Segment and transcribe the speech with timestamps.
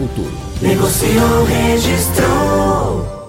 [0.00, 0.32] futuro.
[0.62, 3.20] Negociou, registrou.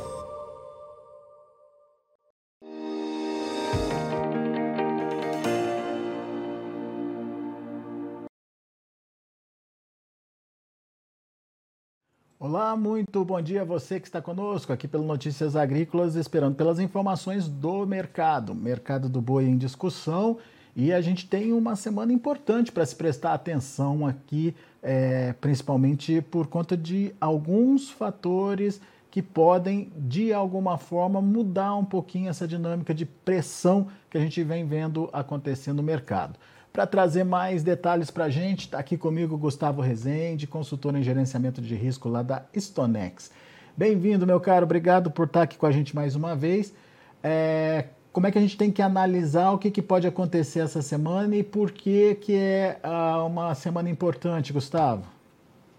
[12.40, 16.80] Olá, muito bom dia a você que está conosco aqui pelo Notícias Agrícolas, esperando pelas
[16.80, 18.56] informações do mercado.
[18.56, 20.38] Mercado do boi em discussão
[20.76, 26.48] e a gente tem uma semana importante para se prestar atenção aqui, é, principalmente por
[26.48, 33.06] conta de alguns fatores que podem, de alguma forma, mudar um pouquinho essa dinâmica de
[33.06, 36.40] pressão que a gente vem vendo acontecer no mercado.
[36.72, 41.62] Para trazer mais detalhes para a gente, está aqui comigo Gustavo Rezende, consultor em gerenciamento
[41.62, 43.30] de risco lá da Stonex.
[43.76, 46.74] Bem-vindo, meu caro, obrigado por estar aqui com a gente mais uma vez.
[47.22, 50.82] É, como é que a gente tem que analisar o que, que pode acontecer essa
[50.82, 55.06] semana e por que, que é uh, uma semana importante, Gustavo?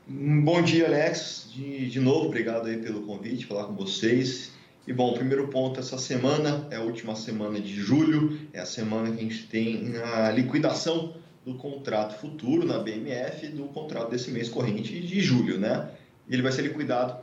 [0.09, 1.51] Bom dia, Alex.
[1.53, 4.53] De, de novo, obrigado aí pelo convite, falar com vocês.
[4.87, 8.67] E bom, o primeiro ponto essa semana é a última semana de julho, é a
[8.67, 14.31] semana que a gente tem a liquidação do contrato futuro na BMF do contrato desse
[14.31, 15.91] mês corrente de julho, né?
[16.29, 17.17] Ele vai ser liquidado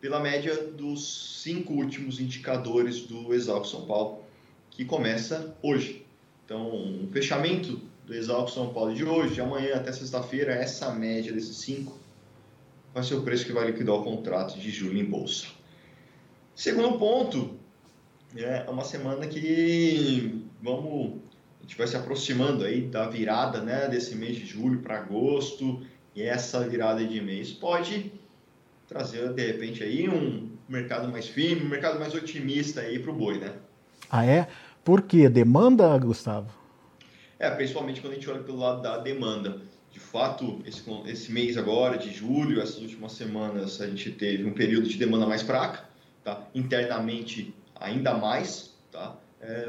[0.00, 4.22] pela média dos cinco últimos indicadores do Exalc São Paulo
[4.72, 6.04] que começa hoje.
[6.44, 6.68] Então,
[7.04, 11.56] o fechamento do Exalco São Paulo de hoje, de amanhã até sexta-feira, essa média desses
[11.58, 11.98] cinco
[12.92, 15.46] vai ser o preço que vai liquidar o contrato de julho em bolsa.
[16.54, 17.56] Segundo ponto,
[18.36, 21.18] é uma semana que vamos,
[21.58, 25.80] a gente vai se aproximando aí da virada né, desse mês de julho para agosto,
[26.14, 28.12] e essa virada de mês pode
[28.86, 33.14] trazer, de repente, aí um mercado mais firme, um mercado mais otimista aí para o
[33.14, 33.54] boi, né?
[34.14, 34.46] Ah, é?
[34.84, 35.26] Por quê?
[35.26, 36.50] Demanda, Gustavo?
[37.38, 39.62] É, principalmente quando a gente olha pelo lado da demanda.
[39.90, 44.52] De fato, esse, esse mês agora, de julho, essas últimas semanas, a gente teve um
[44.52, 45.88] período de demanda mais fraca,
[46.22, 46.46] tá?
[46.54, 48.74] internamente ainda mais.
[48.90, 49.16] Tá?
[49.40, 49.64] É,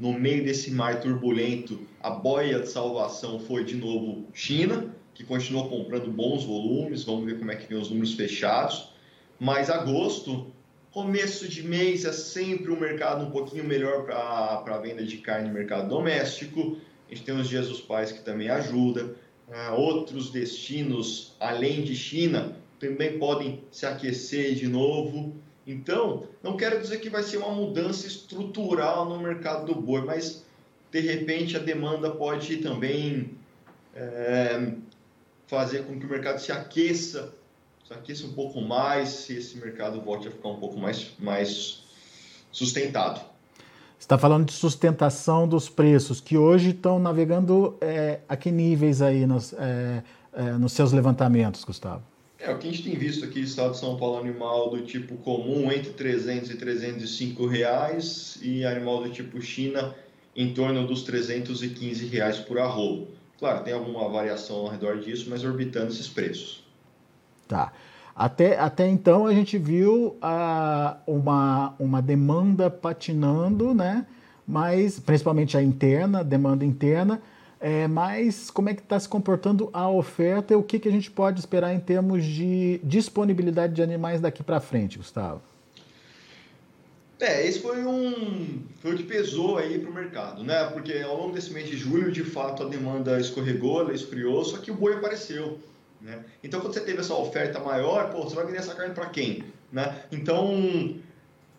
[0.00, 5.68] no meio desse mar turbulento, a boia de salvação foi de novo China, que continuou
[5.68, 7.04] comprando bons volumes.
[7.04, 8.94] Vamos ver como é que vem os números fechados.
[9.38, 10.50] Mas agosto
[10.94, 15.48] Começo de mês é sempre um mercado um pouquinho melhor para a venda de carne
[15.48, 16.78] no mercado doméstico.
[17.08, 19.06] A gente tem os dias dos pais que também ajudam.
[19.48, 25.34] Uh, outros destinos, além de China, também podem se aquecer de novo.
[25.66, 30.44] Então, não quero dizer que vai ser uma mudança estrutural no mercado do boi, mas
[30.92, 33.32] de repente a demanda pode também
[33.96, 34.74] é,
[35.48, 37.34] fazer com que o mercado se aqueça
[37.90, 41.84] aqueça um pouco mais, se esse mercado volte a ficar um pouco mais, mais
[42.50, 43.20] sustentado.
[43.98, 49.00] Você está falando de sustentação dos preços, que hoje estão navegando é, a que níveis
[49.00, 50.02] aí nos, é,
[50.32, 52.02] é, nos seus levantamentos, Gustavo?
[52.38, 54.82] É, o que a gente tem visto aqui no estado de São Paulo, animal do
[54.82, 59.94] tipo comum entre 300 e 305 reais e animal do tipo China
[60.36, 63.06] em torno dos 315 reais por arroba.
[63.38, 66.63] Claro, tem alguma variação ao redor disso, mas orbitando esses preços.
[67.46, 67.72] Tá.
[68.14, 74.06] Até, até então a gente viu a, uma, uma demanda patinando, né?
[74.46, 77.20] Mas, principalmente a interna, demanda interna,
[77.58, 80.92] é, mas como é que está se comportando a oferta e o que, que a
[80.92, 85.40] gente pode esperar em termos de disponibilidade de animais daqui para frente, Gustavo?
[87.18, 90.64] É, esse foi um foi o que pesou aí para o mercado, né?
[90.66, 94.58] Porque ao longo desse mês de julho, de fato, a demanda escorregou, ela esfriou, só
[94.58, 95.58] que o boi apareceu.
[96.04, 96.22] Né?
[96.42, 99.42] Então, quando você teve essa oferta maior, pô, você vai vender essa carne para quem?
[99.72, 100.02] Né?
[100.12, 101.00] Então,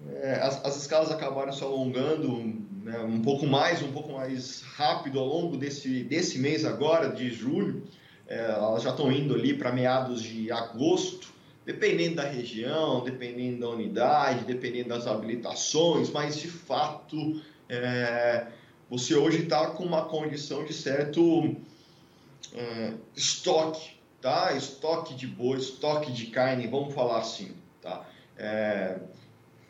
[0.07, 2.53] é, as, as, escalas acabaram se alongando
[2.83, 7.31] né, um pouco mais, um pouco mais rápido ao longo desse, desse mês agora, de
[7.31, 7.81] julho.
[8.27, 11.33] É, elas já estão indo ali para meados de agosto,
[11.65, 18.45] dependendo da região, dependendo da unidade, dependendo das habilitações, mas de fato é,
[18.87, 21.55] você hoje está com uma condição de certo
[22.53, 23.94] é, estoque
[24.25, 24.53] tá?
[24.53, 28.07] Estoque de boi, estoque de carne, vamos falar assim, tá?
[28.35, 28.97] É...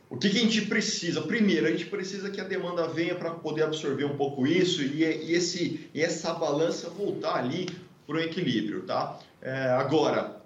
[0.09, 1.21] O que, que, a gente precisa?
[1.23, 5.03] Primeiro, a gente precisa que a demanda venha para poder absorver um pouco isso e,
[5.03, 7.67] e, esse, e essa balança voltar ali
[8.07, 9.19] para o equilíbrio, tá?
[9.41, 10.41] É, agora,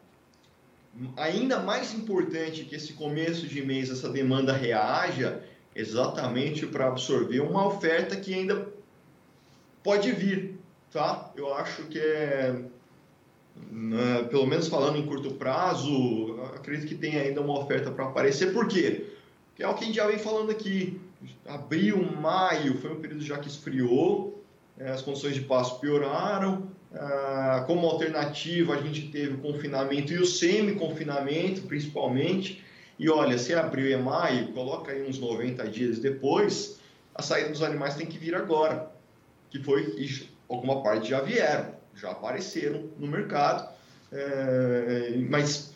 [1.16, 5.44] ainda mais importante que esse começo de mês, essa demanda reaja,
[5.76, 8.70] exatamente para absorver uma oferta que ainda
[9.84, 10.58] pode vir,
[10.92, 11.32] tá?
[11.36, 12.60] Eu acho que é,
[13.56, 18.54] né, pelo menos falando em curto prazo, acredito que tem ainda uma oferta para aparecer.
[18.54, 19.06] Por quê?
[19.50, 21.00] Porque é o que a gente já vem falando aqui.
[21.46, 24.44] Abril, maio foi um período já que esfriou,
[24.78, 26.70] é, as condições de passo pioraram.
[26.92, 32.64] Ah, como alternativa, a gente teve o confinamento e o semi-confinamento, principalmente.
[32.98, 36.80] E olha, se abril e maio, coloca aí uns 90 dias depois,
[37.14, 38.92] a saída dos animais tem que vir agora.
[39.50, 43.68] Que foi que alguma parte já vieram, já apareceram no mercado,
[44.12, 45.74] é, mas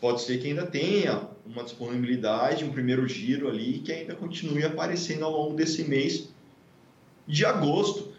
[0.00, 5.24] pode ser que ainda tenha uma disponibilidade, um primeiro giro ali, que ainda continue aparecendo
[5.24, 6.28] ao longo desse mês
[7.26, 8.12] de agosto.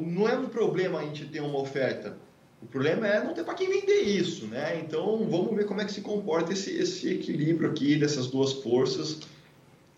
[0.00, 2.16] Não é um problema a gente ter uma oferta,
[2.62, 4.78] o problema é não ter para quem vender isso, né?
[4.78, 9.18] Então vamos ver como é que se comporta esse, esse equilíbrio aqui dessas duas forças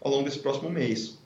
[0.01, 1.19] ao longo desse próximo mês.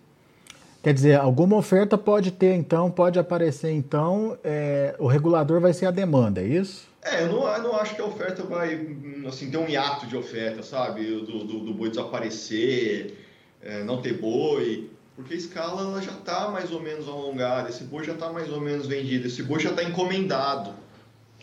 [0.88, 5.84] Quer dizer, alguma oferta pode ter, então, pode aparecer, então, é, o regulador vai ser
[5.84, 6.88] a demanda, é isso?
[7.02, 8.96] É, eu não, eu não acho que a oferta vai,
[9.26, 11.04] assim, ter um hiato de oferta, sabe?
[11.04, 13.18] Do, do, do boi desaparecer,
[13.62, 17.84] é, não ter boi, porque a escala ela já está mais ou menos alongada, esse
[17.84, 20.72] boi já está mais ou menos vendido, esse boi já está encomendado,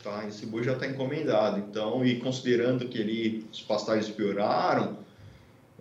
[0.04, 0.26] tá?
[0.28, 4.98] Esse boi já está encomendado, então, e considerando que ele, os pastagens pioraram,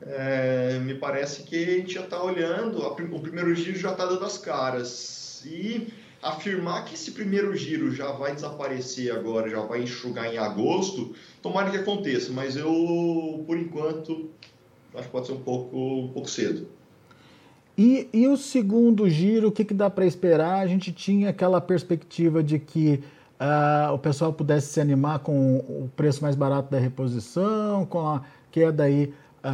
[0.06, 4.04] é, me parece que a gente já está olhando, a, o primeiro giro já está
[4.06, 5.42] dando as caras.
[5.46, 5.88] E
[6.22, 11.70] afirmar que esse primeiro giro já vai desaparecer agora, já vai enxugar em agosto, tomara
[11.70, 14.30] que aconteça, mas eu, por enquanto,
[14.94, 16.66] acho que pode ser um pouco, um pouco cedo.
[17.76, 20.60] E, e o segundo giro, o que, que dá para esperar?
[20.60, 23.02] A gente tinha aquela perspectiva de que
[23.40, 28.22] uh, o pessoal pudesse se animar com o preço mais barato da reposição, com a
[28.50, 29.12] queda aí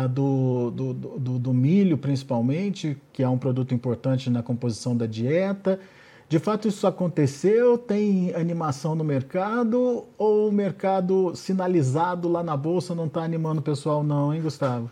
[0.09, 5.81] do, do, do, do milho, principalmente, que é um produto importante na composição da dieta.
[6.29, 7.77] De fato, isso aconteceu?
[7.77, 10.05] Tem animação no mercado?
[10.17, 14.89] Ou o mercado sinalizado lá na bolsa não está animando o pessoal, não, hein, Gustavo?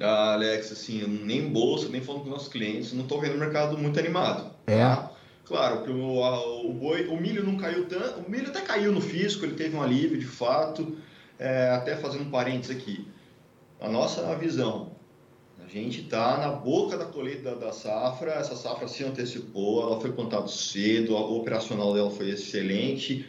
[0.00, 3.76] Ah, Alex, assim, nem bolsa, nem falando com nossos clientes, não estou vendo o mercado
[3.76, 4.50] muito animado.
[4.66, 4.78] É.
[4.78, 5.12] Tá?
[5.44, 8.90] Claro, que o, a, o, boi, o milho não caiu tanto, o milho até caiu
[8.90, 10.96] no fisco, ele teve um alívio de fato.
[11.38, 13.04] É, até fazendo um parênteses aqui,
[13.82, 14.92] a nossa visão,
[15.58, 20.12] a gente está na boca da colheita da, safra, essa safra se antecipou, ela foi
[20.12, 23.26] plantada cedo, a operacional dela foi excelente.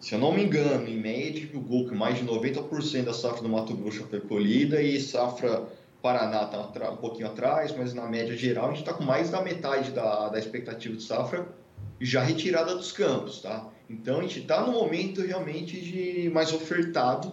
[0.00, 3.48] Se eu não me engano, em média, divulgou que mais de 90% da safra do
[3.48, 5.68] Mato Grosso foi colhida e safra
[6.02, 9.40] Paraná está um pouquinho atrás, mas na média geral a gente está com mais da
[9.40, 11.46] metade da, da expectativa de safra
[12.00, 13.68] já retirada dos campos, tá?
[13.88, 17.32] Então a gente está no momento realmente de mais ofertado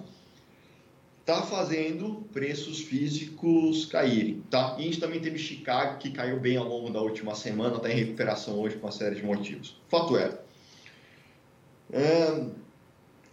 [1.23, 4.75] está fazendo preços físicos caírem, tá?
[4.77, 7.89] E a gente também teve Chicago, que caiu bem ao longo da última semana, está
[7.89, 9.77] em recuperação hoje por uma série de motivos.
[9.87, 10.37] Fato é,
[11.93, 12.45] é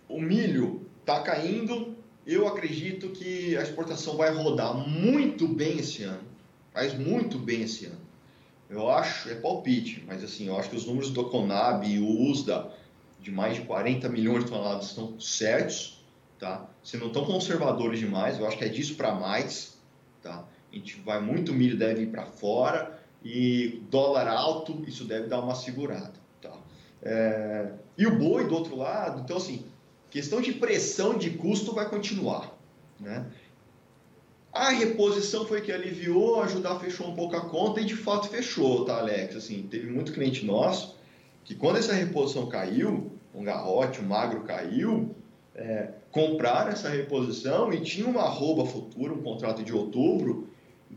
[0.08, 6.22] o milho está caindo, eu acredito que a exportação vai rodar muito bem esse ano,
[6.72, 8.00] faz muito bem esse ano.
[8.68, 12.30] Eu acho, é palpite, mas assim, eu acho que os números do Conab e o
[12.30, 12.70] USDA
[13.20, 15.99] de mais de 40 milhões de toneladas estão certos,
[16.40, 16.66] tá?
[16.82, 19.78] Se não tão conservadores demais, eu acho que é disso para mais,
[20.22, 20.44] tá?
[20.72, 25.40] A gente vai muito milho deve ir para fora e dólar alto, isso deve dar
[25.40, 26.56] uma segurada, tá?
[27.02, 27.72] É...
[27.98, 29.66] E o boi do outro lado, então assim,
[30.08, 32.56] questão de pressão de custo vai continuar,
[32.98, 33.26] né?
[34.52, 38.84] A reposição foi que aliviou, ajudar fechou um pouco a conta e de fato fechou,
[38.84, 39.36] tá, Alex?
[39.36, 40.98] Assim, teve muito cliente nosso
[41.44, 45.14] que quando essa reposição caiu, um garrote, um magro caiu,
[45.54, 50.48] é, compraram essa reposição e tinha uma arroba futura, um contrato de outubro,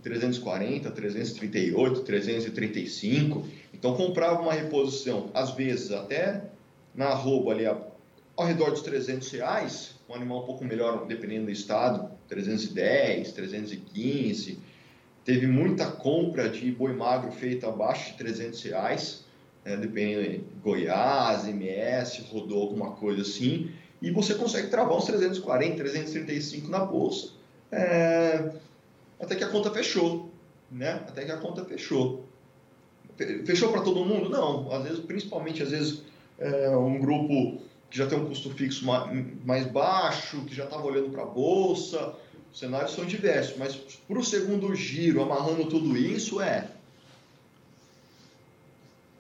[0.01, 3.48] 340, 338, 335.
[3.74, 6.43] Então comprava uma reposição, às vezes até
[6.93, 11.51] na arroba ali ao redor dos 300 reais, um animal um pouco melhor, dependendo do
[11.51, 14.60] estado, 310, 315.
[15.24, 19.25] Teve muita compra de boi magro feita abaixo de 300 reais,
[19.63, 23.72] né, dependendo de Goiás, MS, rodou alguma coisa assim
[24.03, 27.29] e você consegue travar uns 340, 335 na bolsa,
[27.72, 28.51] é,
[29.17, 30.29] até que a conta fechou,
[30.69, 31.01] né?
[31.07, 32.25] Até que a conta fechou.
[33.45, 34.29] Fechou para todo mundo?
[34.29, 34.69] Não.
[34.74, 36.01] Às vezes, principalmente às vezes,
[36.38, 38.86] é, um grupo que já tem um custo fixo
[39.45, 42.13] mais baixo, que já estava olhando para a bolsa,
[42.51, 46.67] os cenários são diversos, mas para o segundo giro, amarrando tudo isso, é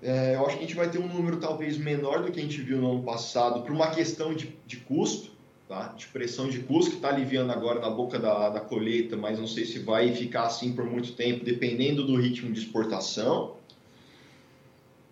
[0.03, 2.43] é, eu acho que a gente vai ter um número talvez menor do que a
[2.43, 5.31] gente viu no ano passado, por uma questão de, de custo,
[5.67, 5.93] tá?
[5.97, 9.47] de pressão de custo, que está aliviando agora na boca da, da colheita, mas não
[9.47, 13.55] sei se vai ficar assim por muito tempo, dependendo do ritmo de exportação.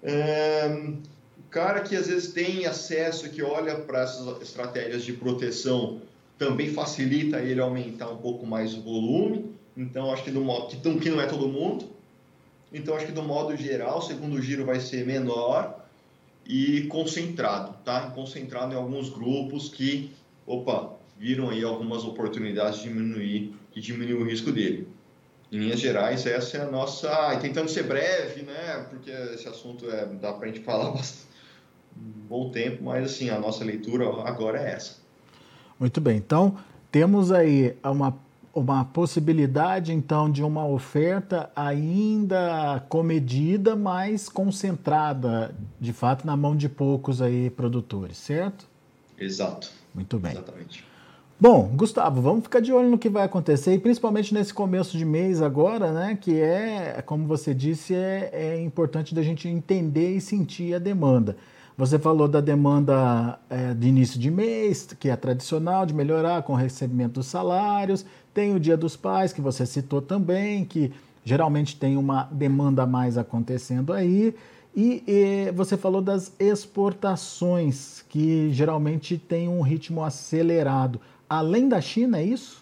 [0.03, 0.67] É,
[1.38, 6.01] o cara que às vezes tem acesso, que olha para essas estratégias de proteção,
[6.38, 9.51] também facilita ele aumentar um pouco mais o volume.
[9.77, 12.00] Então, acho que, modo, que, que não é todo mundo.
[12.74, 15.86] Então, acho que do modo geral, o segundo giro vai ser menor
[16.46, 18.12] e concentrado, tá?
[18.12, 20.12] Concentrado em alguns grupos que,
[20.46, 24.88] opa, viram aí algumas oportunidades de diminuir, diminuir o risco dele.
[25.51, 27.34] Em linhas gerais, essa é a nossa.
[27.36, 28.86] E tentando ser breve, né?
[28.90, 31.28] Porque esse assunto é, dá para a gente falar bastante,
[31.96, 34.96] um bom tempo, mas assim, a nossa leitura agora é essa.
[35.78, 36.16] Muito bem.
[36.16, 36.58] Então,
[36.90, 38.18] temos aí uma
[38.53, 46.67] uma possibilidade então de uma oferta ainda comedida, mas concentrada, de fato, na mão de
[46.67, 48.67] poucos aí produtores, certo?
[49.17, 49.72] Exato.
[49.93, 50.31] Muito bem.
[50.31, 50.90] Exatamente.
[51.41, 55.03] Bom, Gustavo, vamos ficar de olho no que vai acontecer, e principalmente nesse começo de
[55.03, 56.15] mês agora, né?
[56.21, 61.36] Que é, como você disse, é, é importante da gente entender e sentir a demanda.
[61.75, 66.53] Você falou da demanda é, de início de mês, que é tradicional, de melhorar com
[66.53, 68.05] o recebimento dos salários.
[68.36, 70.93] Tem o Dia dos Pais, que você citou também, que
[71.25, 74.36] geralmente tem uma demanda a mais acontecendo aí.
[74.75, 81.01] E, e, você falou das exportações, que geralmente tem um ritmo acelerado.
[81.32, 82.62] Além da China, é isso?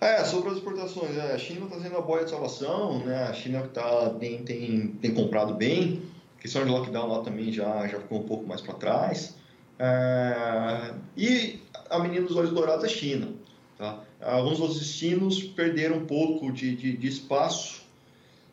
[0.00, 3.24] É, sobre as exportações, é, a China está sendo a boia de salvação, né?
[3.24, 6.00] a China tá, tem, tem, tem comprado bem,
[6.38, 9.34] a questão de lockdown lá também já, já ficou um pouco mais para trás.
[9.80, 11.58] É, e
[11.90, 13.30] a menina dos olhos dourados é China.
[13.76, 13.98] Tá?
[14.20, 17.82] Alguns outros destinos perderam um pouco de, de, de espaço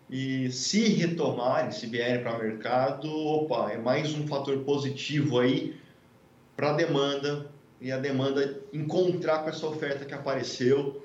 [0.09, 5.79] e se retomarem, se vierem para o mercado, opa, é mais um fator positivo aí
[6.57, 11.03] para a demanda e a demanda encontrar com essa oferta que apareceu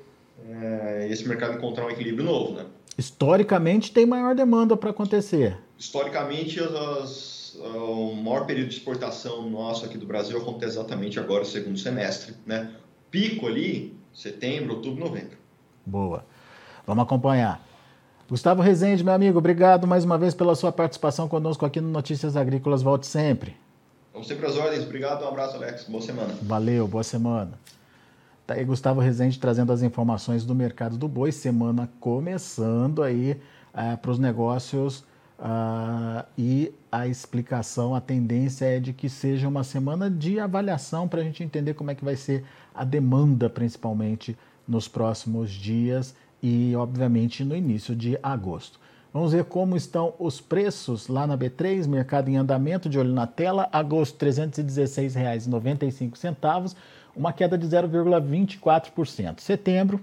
[0.49, 2.67] é, esse mercado encontrar um equilíbrio novo, né?
[2.97, 5.57] Historicamente tem maior demanda para acontecer.
[5.79, 11.45] Historicamente, as, as, o maior período de exportação nosso aqui do Brasil acontece exatamente agora,
[11.45, 12.71] segundo semestre, né?
[13.11, 15.37] Pico ali setembro, outubro, novembro.
[15.85, 16.25] Boa.
[16.87, 17.61] Vamos acompanhar.
[18.29, 22.37] Gustavo Rezende, meu amigo, obrigado mais uma vez pela sua participação conosco aqui no Notícias
[22.37, 22.81] Agrícolas.
[22.81, 23.57] Volte sempre.
[24.15, 24.85] Vamos sempre às ordens.
[24.85, 25.85] Obrigado, um abraço, Alex.
[25.89, 26.33] Boa semana.
[26.41, 27.59] Valeu, boa semana.
[28.47, 33.37] Tá aí Gustavo Rezende trazendo as informações do mercado do boi, semana começando aí
[33.75, 35.01] é, para os negócios
[35.41, 41.21] uh, e a explicação, a tendência é de que seja uma semana de avaliação para
[41.21, 46.77] a gente entender como é que vai ser a demanda, principalmente nos próximos dias e,
[46.77, 48.79] obviamente, no início de agosto.
[49.15, 53.29] Vamos ver como estão os preços lá na B3, mercado em andamento, de olho na
[53.29, 56.75] tela, agosto R$ 316,95,
[57.15, 59.39] uma queda de 0,24%.
[59.39, 60.01] Setembro,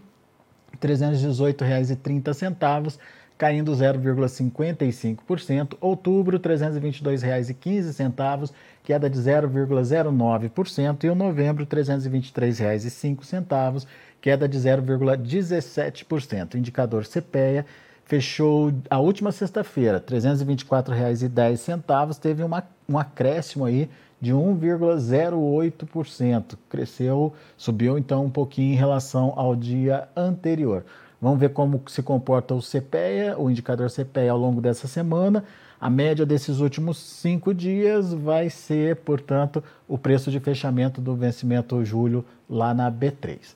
[0.72, 2.98] R$ 318,30,
[3.38, 5.75] caindo 0,55%.
[5.82, 8.50] Outubro, R$ 322,15,
[8.82, 11.03] queda de 0,09%.
[11.03, 13.86] E o novembro, R$ 323,05,
[14.22, 16.56] queda de 0,17%.
[16.56, 17.65] Indicador CPEA
[18.12, 23.89] fechou a última sexta-feira, R$ 324,10, teve uma, um acréscimo aí
[24.20, 26.58] de 1,08%.
[26.68, 30.84] Cresceu, subiu então um pouquinho em relação ao dia anterior.
[31.22, 35.46] Vamos ver como se comporta o CPEA, o indicador CPEA ao longo dessa semana.
[35.80, 41.86] A média desses últimos cinco dias vai ser, portanto, o preço de fechamento do vencimento
[41.86, 43.56] julho lá na B3.